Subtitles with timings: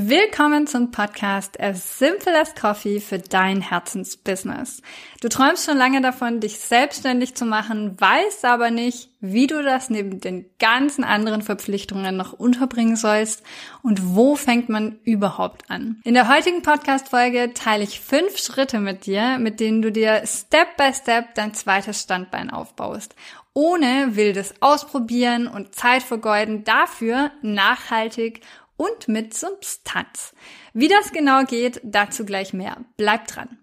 [0.00, 4.80] Willkommen zum Podcast As Simple as Coffee für dein Herzensbusiness.
[5.20, 9.90] Du träumst schon lange davon, dich selbstständig zu machen, weißt aber nicht, wie du das
[9.90, 13.42] neben den ganzen anderen Verpflichtungen noch unterbringen sollst
[13.82, 16.00] und wo fängt man überhaupt an.
[16.04, 20.76] In der heutigen Podcast-Folge teile ich fünf Schritte mit dir, mit denen du dir Step
[20.76, 23.16] by Step dein zweites Standbein aufbaust
[23.58, 28.42] ohne wildes Ausprobieren und Zeit vergeuden, dafür nachhaltig
[28.78, 30.32] und mit Substanz.
[30.72, 32.78] Wie das genau geht, dazu gleich mehr.
[32.96, 33.58] Bleibt dran.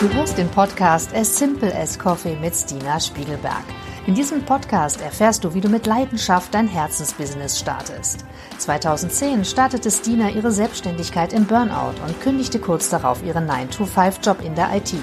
[0.00, 3.64] Du hörst den Podcast As Simple as Coffee mit Stina Spiegelberg.
[4.06, 8.24] In diesem Podcast erfährst du, wie du mit Leidenschaft dein Herzensbusiness startest.
[8.58, 14.76] 2010 startete Stina ihre Selbstständigkeit im Burnout und kündigte kurz darauf ihren 9-to-5-Job in der
[14.76, 14.94] IT.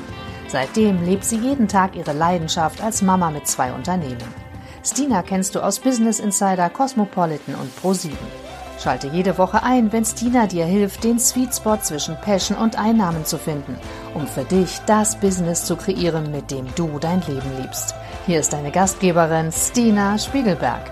[0.47, 4.42] Seitdem lebt sie jeden Tag ihre Leidenschaft als Mama mit zwei Unternehmen.
[4.85, 8.11] Stina kennst du aus Business Insider, Cosmopolitan und Pro7.
[8.81, 13.23] Schalte jede Woche ein, wenn Stina dir hilft, den Sweet Spot zwischen Passion und Einnahmen
[13.23, 13.77] zu finden,
[14.13, 17.95] um für dich das Business zu kreieren, mit dem du dein Leben liebst.
[18.25, 20.91] Hier ist deine Gastgeberin Stina Spiegelberg.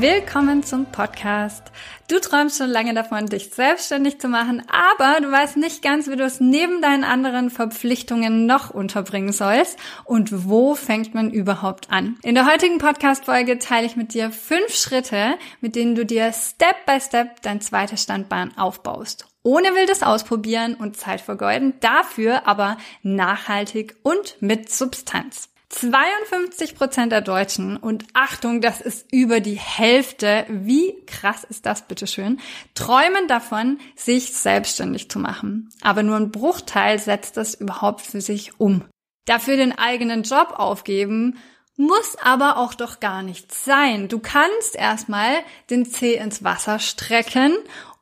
[0.00, 1.72] Willkommen zum Podcast.
[2.06, 6.14] Du träumst schon lange davon, dich selbstständig zu machen, aber du weißt nicht ganz, wie
[6.14, 12.16] du es neben deinen anderen Verpflichtungen noch unterbringen sollst und wo fängt man überhaupt an.
[12.22, 16.86] In der heutigen Podcast-Folge teile ich mit dir fünf Schritte, mit denen du dir Step
[16.86, 19.26] by Step dein zweites Standbein aufbaust.
[19.42, 25.48] Ohne wildes Ausprobieren und Zeit vergeuden, dafür aber nachhaltig und mit Substanz.
[25.70, 30.46] 52 Prozent der Deutschen und Achtung, das ist über die Hälfte.
[30.48, 32.40] Wie krass ist das bitteschön?
[32.74, 35.68] Träumen davon, sich selbstständig zu machen.
[35.82, 38.84] Aber nur ein Bruchteil setzt das überhaupt für sich um.
[39.26, 41.38] Dafür den eigenen Job aufgeben,
[41.76, 44.08] muss aber auch doch gar nicht sein.
[44.08, 45.36] Du kannst erstmal
[45.70, 47.54] den Zeh ins Wasser strecken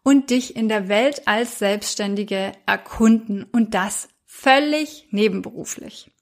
[0.04, 6.12] und dich in der Welt als Selbstständige erkunden und das völlig nebenberuflich.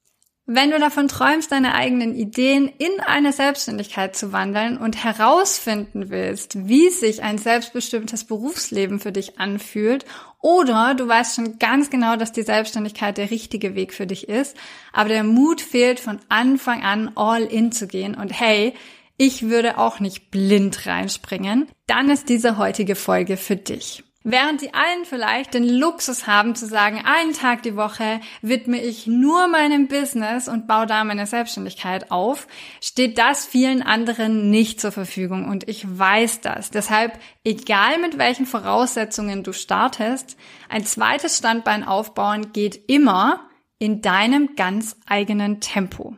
[0.47, 6.69] Wenn du davon träumst, deine eigenen Ideen in eine Selbstständigkeit zu wandeln und herausfinden willst,
[6.69, 10.05] wie sich ein selbstbestimmtes Berufsleben für dich anfühlt,
[10.43, 14.55] oder du weißt schon ganz genau, dass die Selbstständigkeit der richtige Weg für dich ist,
[14.93, 18.75] aber der Mut fehlt, von Anfang an all in zu gehen und hey,
[19.16, 24.05] ich würde auch nicht blind reinspringen, dann ist diese heutige Folge für dich.
[24.26, 29.06] Während die allen vielleicht den Luxus haben zu sagen, einen Tag die Woche widme ich
[29.06, 32.46] nur meinem Business und baue da meine Selbstständigkeit auf,
[32.80, 36.70] steht das vielen anderen nicht zur Verfügung und ich weiß das.
[36.70, 40.38] Deshalb, egal mit welchen Voraussetzungen du startest,
[40.70, 43.46] ein zweites Standbein aufbauen geht immer
[43.78, 46.16] in deinem ganz eigenen Tempo.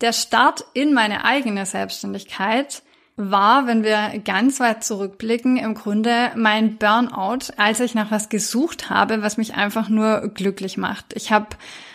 [0.00, 2.82] Der Start in meine eigene Selbstständigkeit
[3.16, 8.90] war, wenn wir ganz weit zurückblicken, im Grunde mein Burnout, als ich nach was gesucht
[8.90, 11.14] habe, was mich einfach nur glücklich macht.
[11.14, 11.48] Ich habe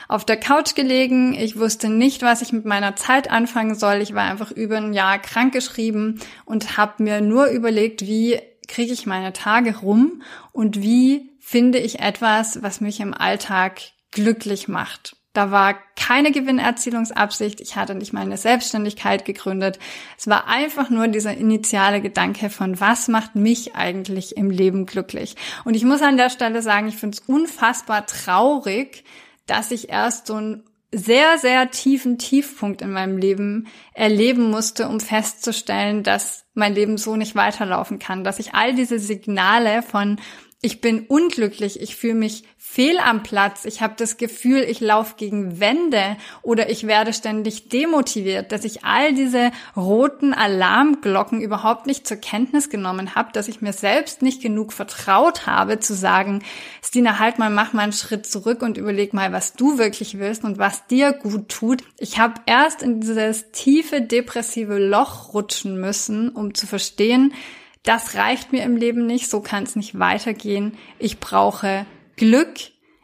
[0.08, 4.02] auf der Couch gelegen, ich wusste nicht, was ich mit meiner Zeit anfangen soll.
[4.02, 9.06] Ich war einfach über ein Jahr krankgeschrieben und habe mir nur überlegt, wie kriege ich
[9.06, 10.22] meine Tage rum
[10.52, 13.80] und wie finde ich etwas, was mich im Alltag
[14.12, 15.16] glücklich macht.
[15.34, 17.62] Da war keine Gewinnerzielungsabsicht.
[17.62, 19.80] Ich hatte nicht meine Selbstständigkeit gegründet.
[20.18, 25.36] Es war einfach nur dieser initiale Gedanke von, was macht mich eigentlich im Leben glücklich?
[25.64, 29.06] Und ich muss an der Stelle sagen, ich finde es unfassbar traurig,
[29.46, 35.00] dass ich erst so einen sehr, sehr tiefen Tiefpunkt in meinem Leben erleben musste, um
[35.00, 40.20] festzustellen, dass mein Leben so nicht weiterlaufen kann, dass ich all diese Signale von
[40.64, 45.16] ich bin unglücklich, ich fühle mich fehl am Platz, ich habe das Gefühl, ich laufe
[45.18, 52.06] gegen Wände oder ich werde ständig demotiviert, dass ich all diese roten Alarmglocken überhaupt nicht
[52.06, 56.44] zur Kenntnis genommen habe, dass ich mir selbst nicht genug vertraut habe zu sagen,
[56.84, 60.44] Stina, halt mal, mach mal einen Schritt zurück und überleg mal, was du wirklich willst
[60.44, 61.84] und was dir gut tut.
[61.98, 67.34] Ich habe erst in dieses tiefe depressive Loch rutschen müssen, um zu verstehen,
[67.84, 70.78] das reicht mir im Leben nicht, so kann es nicht weitergehen.
[71.00, 71.86] Ich brauche
[72.16, 72.60] Glück,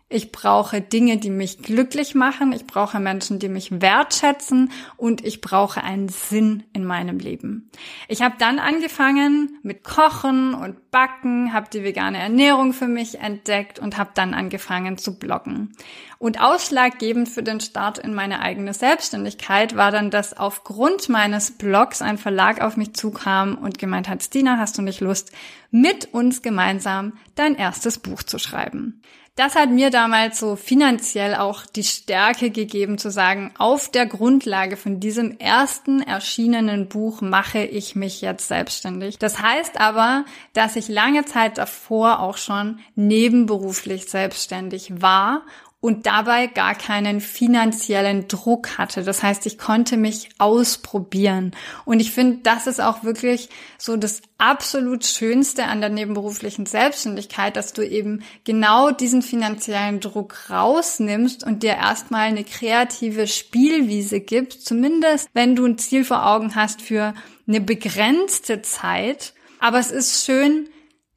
[0.09, 2.53] ich brauche Dinge, die mich glücklich machen.
[2.53, 7.69] Ich brauche Menschen, die mich wertschätzen und ich brauche einen Sinn in meinem Leben.
[8.07, 13.79] Ich habe dann angefangen mit Kochen und Backen, habe die vegane Ernährung für mich entdeckt
[13.79, 15.73] und habe dann angefangen zu bloggen.
[16.19, 22.01] Und ausschlaggebend für den Start in meine eigene Selbstständigkeit war dann, dass aufgrund meines Blogs
[22.01, 25.33] ein Verlag auf mich zukam und gemeint hat, Stina, hast du nicht Lust,
[25.69, 29.01] mit uns gemeinsam dein erstes Buch zu schreiben?
[29.37, 34.77] Das hat mir damals so finanziell auch die Stärke gegeben zu sagen, auf der Grundlage
[34.77, 39.19] von diesem ersten erschienenen Buch mache ich mich jetzt selbstständig.
[39.19, 45.43] Das heißt aber, dass ich lange Zeit davor auch schon nebenberuflich selbstständig war
[45.79, 49.03] und dabei gar keinen finanziellen Druck hatte.
[49.03, 51.51] Das heißt, ich konnte mich ausprobieren.
[51.85, 57.55] Und ich finde, das ist auch wirklich so das absolut Schönste an der nebenberuflichen Selbstständigkeit,
[57.55, 64.65] dass du eben genau diesen finanziellen Druck rausnimmst und dir erstmal eine kreative Spielwiese gibst,
[64.65, 67.13] zumindest wenn du ein Ziel vor Augen hast für
[67.47, 69.33] eine begrenzte Zeit.
[69.59, 70.69] Aber es ist schön,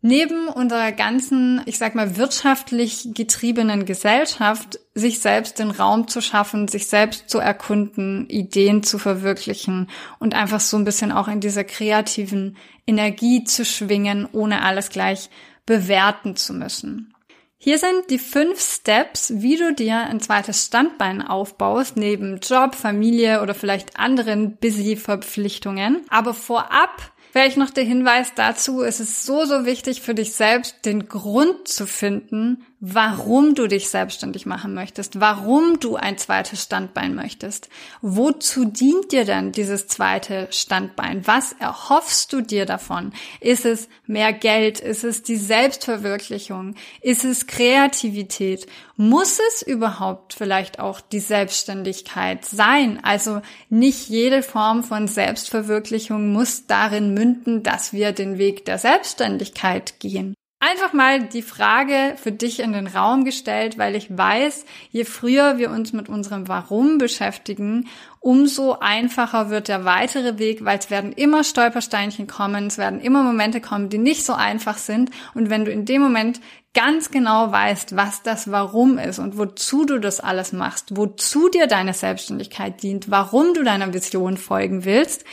[0.03, 6.69] neben unserer ganzen, ich sag mal, wirtschaftlich getriebenen Gesellschaft, sich selbst den Raum zu schaffen,
[6.69, 9.89] sich selbst zu erkunden, Ideen zu verwirklichen
[10.19, 12.57] und einfach so ein bisschen auch in dieser kreativen
[12.87, 15.31] Energie zu schwingen, ohne alles gleich
[15.67, 17.15] bewerten zu müssen.
[17.63, 23.43] Hier sind die fünf Steps, wie du dir ein zweites Standbein aufbaust, neben Job, Familie
[23.43, 26.01] oder vielleicht anderen Busy-Verpflichtungen.
[26.09, 30.85] Aber vorab Vielleicht noch der Hinweis dazu, es ist so, so wichtig für dich selbst,
[30.85, 37.15] den Grund zu finden, warum du dich selbstständig machen möchtest, warum du ein zweites Standbein
[37.15, 37.69] möchtest.
[38.01, 41.27] Wozu dient dir denn dieses zweite Standbein?
[41.27, 43.13] Was erhoffst du dir davon?
[43.41, 44.81] Ist es mehr Geld?
[44.81, 46.75] Ist es die Selbstverwirklichung?
[47.03, 48.67] Ist es Kreativität?
[48.97, 52.99] Muss es überhaupt vielleicht auch die Selbstständigkeit sein?
[53.03, 60.01] Also nicht jede Form von Selbstverwirklichung muss darin münden, dass wir den Weg der Selbstständigkeit
[60.01, 65.05] gehen einfach mal die Frage für dich in den Raum gestellt, weil ich weiß, je
[65.05, 67.89] früher wir uns mit unserem Warum beschäftigen,
[68.21, 73.23] umso einfacher wird der weitere Weg, weil es werden immer Stolpersteinchen kommen, es werden immer
[73.23, 75.11] Momente kommen, die nicht so einfach sind.
[75.35, 76.41] Und wenn du in dem Moment
[76.75, 81.67] ganz genau weißt, was das Warum ist und wozu du das alles machst, wozu dir
[81.67, 85.25] deine Selbstständigkeit dient, warum du deiner Vision folgen willst,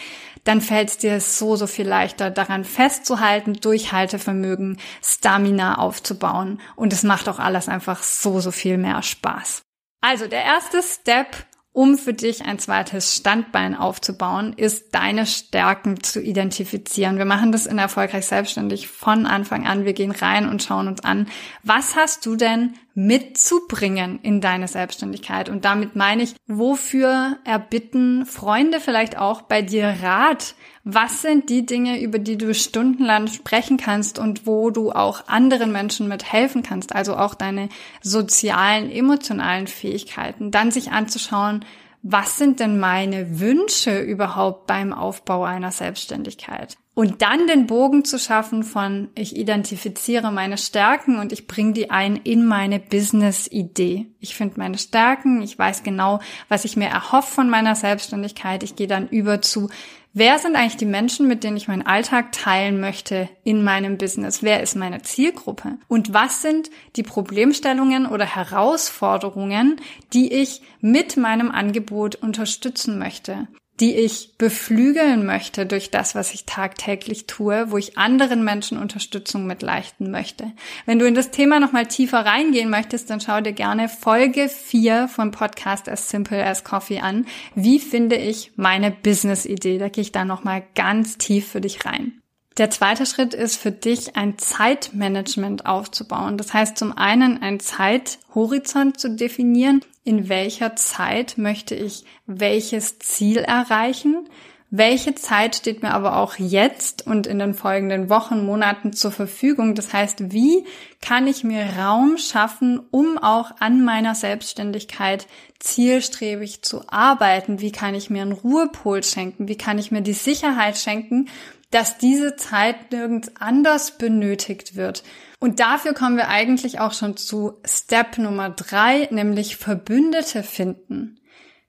[0.48, 6.62] dann fällt es dir so, so viel leichter, daran festzuhalten, Durchhaltevermögen, Stamina aufzubauen.
[6.78, 9.64] Und es macht auch alles einfach so, so viel mehr Spaß.
[10.00, 11.36] Also der erste Step,
[11.74, 17.18] um für dich ein zweites Standbein aufzubauen, ist deine Stärken zu identifizieren.
[17.18, 19.84] Wir machen das in Erfolgreich Selbstständig von Anfang an.
[19.84, 21.28] Wir gehen rein und schauen uns an,
[21.64, 25.50] was hast du denn mitzubringen in deine Selbstständigkeit.
[25.50, 30.56] Und damit meine ich, wofür erbitten Freunde vielleicht auch bei dir Rat?
[30.84, 35.72] Was sind die Dinge, über die du stundenlang sprechen kannst und wo du auch anderen
[35.72, 36.96] Menschen mit helfen kannst?
[36.96, 37.70] Also auch deine
[38.02, 40.50] sozialen, emotionalen Fähigkeiten.
[40.50, 41.66] Dann sich anzuschauen,
[42.02, 46.78] was sind denn meine Wünsche überhaupt beim Aufbau einer Selbstständigkeit?
[46.98, 51.92] Und dann den Bogen zu schaffen von, ich identifiziere meine Stärken und ich bringe die
[51.92, 54.08] ein in meine Business-Idee.
[54.20, 58.64] Ich finde meine Stärken, ich weiß genau, was ich mir erhoffe von meiner Selbstständigkeit.
[58.64, 59.70] Ich gehe dann über zu,
[60.14, 64.42] wer sind eigentlich die Menschen, mit denen ich meinen Alltag teilen möchte in meinem Business?
[64.42, 65.78] Wer ist meine Zielgruppe?
[65.88, 69.80] Und was sind die Problemstellungen oder Herausforderungen,
[70.14, 73.48] die ich mit meinem Angebot unterstützen möchte?
[73.80, 79.46] Die ich beflügeln möchte durch das, was ich tagtäglich tue, wo ich anderen Menschen Unterstützung
[79.46, 80.52] mit leisten möchte.
[80.86, 85.08] Wenn du in das Thema nochmal tiefer reingehen möchtest, dann schau dir gerne Folge 4
[85.08, 87.28] von Podcast As Simple as Coffee an.
[87.54, 89.78] Wie finde ich meine Business-Idee?
[89.78, 92.22] Da gehe ich da nochmal ganz tief für dich rein.
[92.58, 96.38] Der zweite Schritt ist für dich ein Zeitmanagement aufzubauen.
[96.38, 103.40] Das heißt zum einen ein Zeithorizont zu definieren, in welcher Zeit möchte ich welches Ziel
[103.40, 104.30] erreichen,
[104.70, 109.76] welche Zeit steht mir aber auch jetzt und in den folgenden Wochen, Monaten zur Verfügung.
[109.76, 110.66] Das heißt, wie
[111.02, 115.28] kann ich mir Raum schaffen, um auch an meiner Selbstständigkeit
[115.60, 117.60] zielstrebig zu arbeiten?
[117.60, 119.48] Wie kann ich mir einen Ruhepol schenken?
[119.48, 121.28] Wie kann ich mir die Sicherheit schenken,
[121.72, 125.04] dass diese Zeit nirgends anders benötigt wird.
[125.40, 131.20] Und dafür kommen wir eigentlich auch schon zu Step Nummer drei, nämlich Verbündete finden.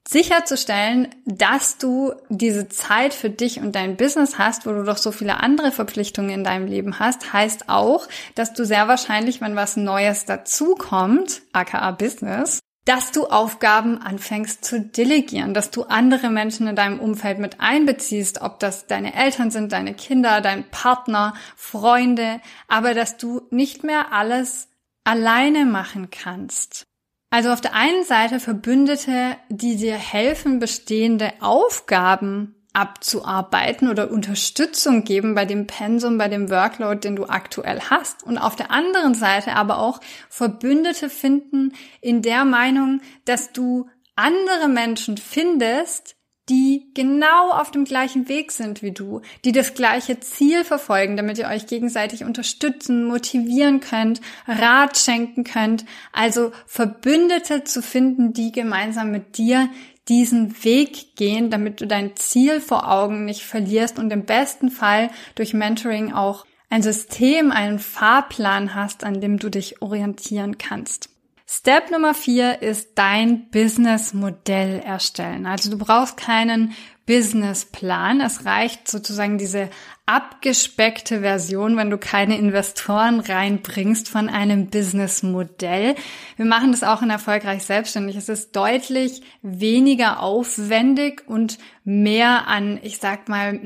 [0.08, 5.12] Sicherzustellen, dass du diese Zeit für dich und dein Business hast, wo du doch so
[5.12, 9.76] viele andere Verpflichtungen in deinem Leben hast, heißt auch, dass du sehr wahrscheinlich, wenn was
[9.76, 16.76] Neues dazukommt, aka Business, dass du Aufgaben anfängst zu delegieren, dass du andere Menschen in
[16.76, 22.94] deinem Umfeld mit einbeziehst, ob das deine Eltern sind, deine Kinder, dein Partner, Freunde, aber
[22.94, 24.68] dass du nicht mehr alles
[25.04, 26.87] alleine machen kannst.
[27.30, 35.35] Also auf der einen Seite Verbündete, die dir helfen, bestehende Aufgaben abzuarbeiten oder Unterstützung geben
[35.35, 38.23] bei dem Pensum, bei dem Workload, den du aktuell hast.
[38.23, 44.68] Und auf der anderen Seite aber auch Verbündete finden in der Meinung, dass du andere
[44.68, 46.14] Menschen findest,
[46.49, 51.38] die genau auf dem gleichen Weg sind wie du, die das gleiche Ziel verfolgen, damit
[51.38, 55.85] ihr euch gegenseitig unterstützen, motivieren könnt, Rat schenken könnt.
[56.12, 59.68] Also Verbündete zu finden, die gemeinsam mit dir
[60.08, 65.10] diesen Weg gehen, damit du dein Ziel vor Augen nicht verlierst und im besten Fall
[65.34, 71.10] durch Mentoring auch ein System, einen Fahrplan hast, an dem du dich orientieren kannst.
[71.50, 75.46] Step Nummer vier ist dein Businessmodell erstellen.
[75.46, 76.74] Also du brauchst keinen
[77.08, 78.20] Businessplan.
[78.20, 79.70] Es reicht sozusagen diese
[80.04, 85.94] abgespeckte Version, wenn du keine Investoren reinbringst von einem Businessmodell.
[86.36, 88.14] Wir machen das auch in erfolgreich selbstständig.
[88.14, 93.58] Es ist deutlich weniger aufwendig und mehr an, ich sag mal,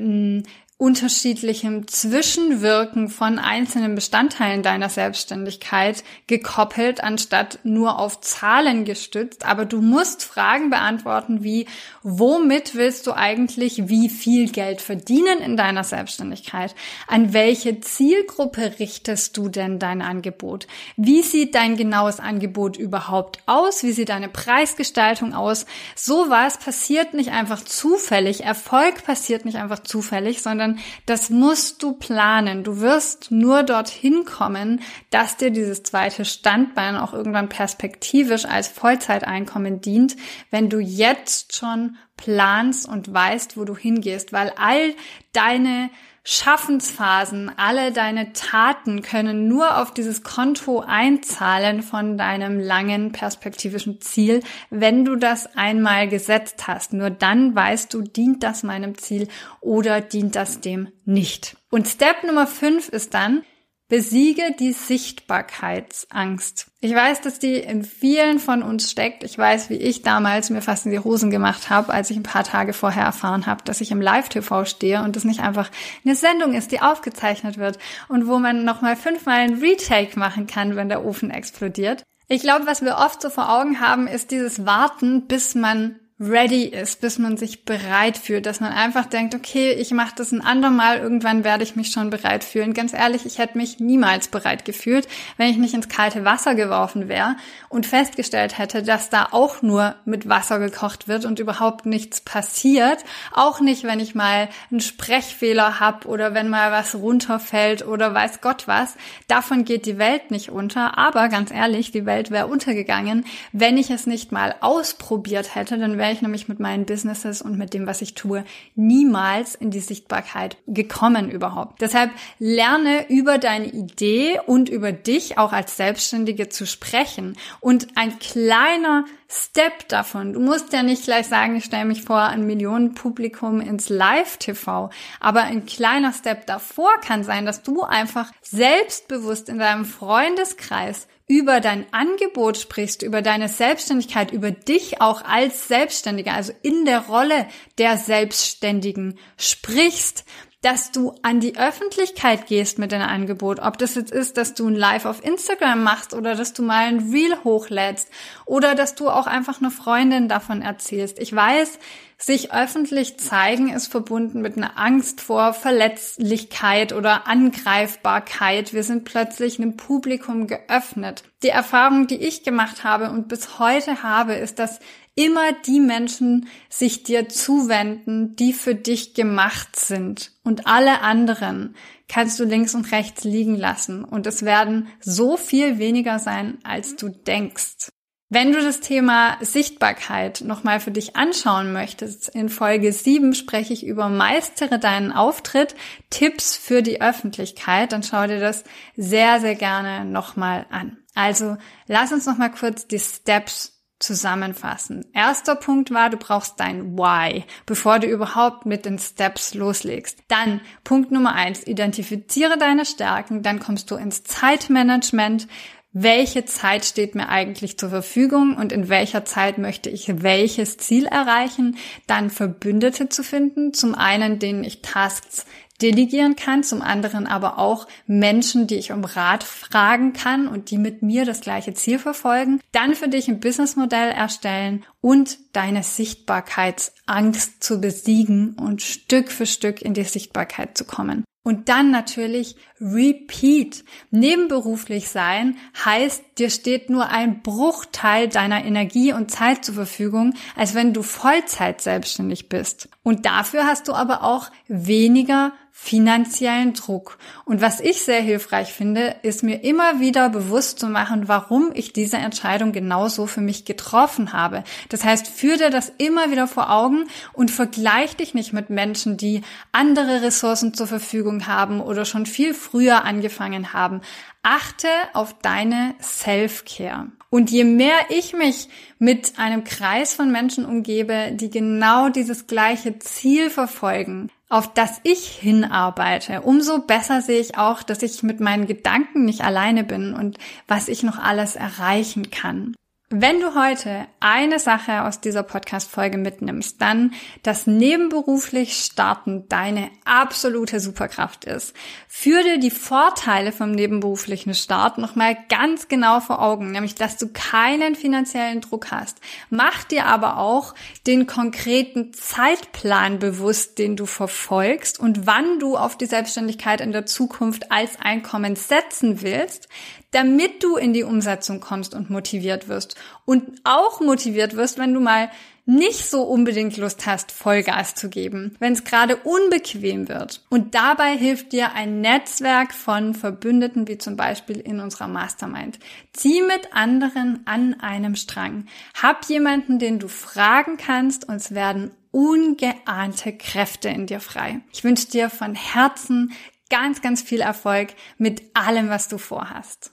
[0.77, 9.45] unterschiedlichem Zwischenwirken von einzelnen Bestandteilen deiner Selbstständigkeit gekoppelt, anstatt nur auf Zahlen gestützt.
[9.45, 11.67] Aber du musst Fragen beantworten wie,
[12.01, 16.75] womit willst du eigentlich wie viel Geld verdienen in deiner Selbstständigkeit?
[17.07, 20.67] An welche Zielgruppe richtest du denn dein Angebot?
[20.97, 23.83] Wie sieht dein genaues Angebot überhaupt aus?
[23.83, 25.65] Wie sieht deine Preisgestaltung aus?
[25.95, 28.43] Sowas passiert nicht einfach zufällig.
[28.43, 30.72] Erfolg passiert nicht einfach zufällig, sondern
[31.05, 32.63] das musst du planen.
[32.63, 39.81] Du wirst nur dorthin kommen, dass dir dieses zweite Standbein auch irgendwann perspektivisch als Vollzeiteinkommen
[39.81, 40.15] dient,
[40.51, 44.93] wenn du jetzt schon planst und weißt, wo du hingehst, weil all
[45.33, 45.89] deine
[46.25, 54.41] Schaffensphasen, alle deine Taten können nur auf dieses Konto einzahlen von deinem langen perspektivischen Ziel,
[54.69, 56.93] wenn du das einmal gesetzt hast.
[56.93, 59.27] Nur dann weißt du, dient das meinem Ziel
[59.59, 61.57] oder dient das dem nicht.
[61.69, 63.43] Und Step Nummer 5 ist dann,
[63.93, 66.65] Besiege die Sichtbarkeitsangst.
[66.79, 69.23] Ich weiß, dass die in vielen von uns steckt.
[69.23, 72.23] Ich weiß, wie ich damals mir fast in die Hosen gemacht habe, als ich ein
[72.23, 75.69] paar Tage vorher erfahren habe, dass ich im Live-TV stehe und das nicht einfach
[76.03, 80.75] eine Sendung ist, die aufgezeichnet wird und wo man nochmal fünfmal ein Retake machen kann,
[80.75, 82.01] wenn der Ofen explodiert.
[82.27, 85.99] Ich glaube, was wir oft so vor Augen haben, ist dieses Warten, bis man
[86.29, 90.31] ready ist, bis man sich bereit fühlt, dass man einfach denkt, okay, ich mache das
[90.31, 92.73] ein andermal, irgendwann werde ich mich schon bereit fühlen.
[92.73, 97.07] Ganz ehrlich, ich hätte mich niemals bereit gefühlt, wenn ich nicht ins kalte Wasser geworfen
[97.07, 97.35] wäre
[97.69, 103.03] und festgestellt hätte, dass da auch nur mit Wasser gekocht wird und überhaupt nichts passiert.
[103.31, 108.41] Auch nicht, wenn ich mal einen Sprechfehler habe oder wenn mal was runterfällt oder weiß
[108.41, 108.95] Gott was.
[109.27, 110.97] Davon geht die Welt nicht unter.
[110.97, 115.97] Aber ganz ehrlich, die Welt wäre untergegangen, wenn ich es nicht mal ausprobiert hätte, dann
[116.13, 119.79] wäre ich nämlich mit meinen Businesses und mit dem, was ich tue, niemals in die
[119.79, 121.81] Sichtbarkeit gekommen überhaupt.
[121.81, 127.35] Deshalb lerne über deine Idee und über dich auch als Selbstständige zu sprechen.
[127.61, 130.33] Und ein kleiner Step davon.
[130.33, 134.91] Du musst ja nicht gleich sagen, ich stelle mich vor ein Millionenpublikum ins Live-TV.
[135.19, 141.61] Aber ein kleiner Step davor kann sein, dass du einfach selbstbewusst in deinem Freundeskreis über
[141.61, 147.47] dein Angebot sprichst, über deine Selbstständigkeit, über dich auch als Selbstständiger, also in der Rolle
[147.79, 150.25] der Selbstständigen sprichst,
[150.63, 153.59] dass du an die Öffentlichkeit gehst mit deinem Angebot.
[153.59, 156.85] Ob das jetzt ist, dass du ein Live auf Instagram machst oder dass du mal
[156.85, 158.09] ein Reel hochlädst
[158.45, 161.19] oder dass du auch einfach eine Freundin davon erzählst.
[161.19, 161.79] Ich weiß,
[162.17, 168.73] sich öffentlich zeigen ist verbunden mit einer Angst vor Verletzlichkeit oder Angreifbarkeit.
[168.73, 171.23] Wir sind plötzlich einem Publikum geöffnet.
[171.43, 174.79] Die Erfahrung, die ich gemacht habe und bis heute habe, ist, dass
[175.15, 180.31] immer die Menschen sich dir zuwenden, die für dich gemacht sind.
[180.43, 181.75] Und alle anderen
[182.07, 184.03] kannst du links und rechts liegen lassen.
[184.03, 187.89] Und es werden so viel weniger sein, als du denkst.
[188.29, 193.85] Wenn du das Thema Sichtbarkeit nochmal für dich anschauen möchtest, in Folge 7 spreche ich
[193.85, 195.75] über Meistere deinen Auftritt,
[196.09, 198.63] Tipps für die Öffentlichkeit, dann schau dir das
[198.95, 200.97] sehr, sehr gerne nochmal an.
[201.13, 205.05] Also lass uns nochmal kurz die Steps zusammenfassen.
[205.13, 210.19] Erster Punkt war, du brauchst dein Why, bevor du überhaupt mit den Steps loslegst.
[210.27, 215.47] Dann Punkt Nummer eins, identifiziere deine Stärken, dann kommst du ins Zeitmanagement.
[215.95, 221.05] welche Zeit steht mir eigentlich zur Verfügung und in welcher Zeit möchte ich welches Ziel
[221.05, 225.45] erreichen, dann Verbündete zu finden, zum einen, denen ich Tasks
[225.81, 230.77] delegieren kann, zum anderen aber auch Menschen, die ich um Rat fragen kann und die
[230.77, 237.63] mit mir das gleiche Ziel verfolgen, dann für dich ein Businessmodell erstellen und deine Sichtbarkeitsangst
[237.63, 241.25] zu besiegen und Stück für Stück in die Sichtbarkeit zu kommen.
[241.45, 243.83] Und dann natürlich Repeat.
[244.11, 250.73] Nebenberuflich sein heißt, dir steht nur ein Bruchteil deiner Energie und Zeit zur Verfügung, als
[250.73, 252.87] wenn du Vollzeit selbstständig bist.
[253.03, 255.51] Und dafür hast du aber auch weniger
[255.83, 257.17] finanziellen Druck.
[257.43, 261.91] Und was ich sehr hilfreich finde, ist mir immer wieder bewusst zu machen, warum ich
[261.91, 264.63] diese Entscheidung genauso für mich getroffen habe.
[264.87, 269.17] Das heißt, führ dir das immer wieder vor Augen und vergleich dich nicht mit Menschen,
[269.17, 269.41] die
[269.73, 273.99] andere Ressourcen zur Verfügung haben oder schon viel früher angefangen haben.
[274.41, 277.07] Achte auf deine Self-Care.
[277.29, 282.99] Und je mehr ich mich mit einem Kreis von Menschen umgebe, die genau dieses gleiche
[282.99, 288.67] Ziel verfolgen, auf das ich hinarbeite, umso besser sehe ich auch, dass ich mit meinen
[288.67, 292.75] Gedanken nicht alleine bin und was ich noch alles erreichen kann.
[293.15, 300.79] Wenn du heute eine Sache aus dieser Podcast-Folge mitnimmst, dann, dass nebenberuflich starten deine absolute
[300.79, 301.75] Superkraft ist.
[302.07, 307.27] Führ dir die Vorteile vom nebenberuflichen Start nochmal ganz genau vor Augen, nämlich, dass du
[307.27, 309.19] keinen finanziellen Druck hast.
[309.51, 310.73] Mach dir aber auch
[311.05, 317.05] den konkreten Zeitplan bewusst, den du verfolgst und wann du auf die Selbstständigkeit in der
[317.05, 319.69] Zukunft als Einkommen setzen willst,
[320.13, 322.95] damit du in die Umsetzung kommst und motiviert wirst.
[323.25, 325.29] Und auch motiviert wirst, wenn du mal
[325.65, 330.41] nicht so unbedingt Lust hast, Vollgas zu geben, wenn es gerade unbequem wird.
[330.49, 335.79] Und dabei hilft dir ein Netzwerk von Verbündeten, wie zum Beispiel in unserer Mastermind.
[336.11, 338.65] Zieh mit anderen an einem Strang.
[339.01, 344.59] Hab jemanden, den du fragen kannst und es werden ungeahnte Kräfte in dir frei.
[344.71, 346.33] Ich wünsche dir von Herzen
[346.69, 349.92] ganz, ganz viel Erfolg mit allem, was du vorhast.